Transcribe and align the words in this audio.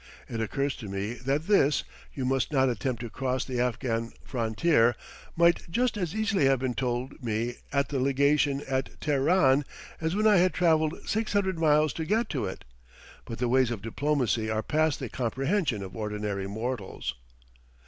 It 0.27 0.41
occurs 0.41 0.75
to 0.77 0.87
me 0.89 1.13
that 1.13 1.45
this 1.45 1.83
"you 2.15 2.25
must 2.25 2.51
not 2.51 2.69
attempt 2.69 3.01
to 3.01 3.09
cross 3.11 3.45
the 3.45 3.59
Afghan 3.61 4.13
frontier" 4.25 4.95
might 5.35 5.69
just 5.69 5.95
as 5.95 6.15
easily 6.15 6.45
have 6.45 6.57
been 6.57 6.73
told 6.73 7.21
me 7.23 7.57
at 7.71 7.89
the 7.89 7.99
Legation 7.99 8.63
at 8.67 8.99
Teheran 8.99 9.63
as 10.01 10.15
when 10.15 10.25
I 10.25 10.37
had 10.37 10.55
travelled 10.55 11.07
six 11.07 11.33
hundred 11.33 11.59
miles 11.59 11.93
to 11.93 12.05
get 12.05 12.29
to 12.29 12.45
it; 12.45 12.65
but 13.25 13.37
the 13.37 13.47
ways 13.47 13.69
of 13.69 13.83
diplomacy 13.83 14.49
are 14.49 14.63
past 14.63 14.99
the 14.99 15.07
comprehension 15.07 15.83
of 15.83 15.95
ordinary 15.95 16.47
mortals. 16.47 17.13